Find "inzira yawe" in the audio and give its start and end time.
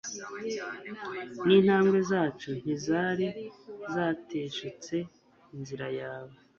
5.55-6.35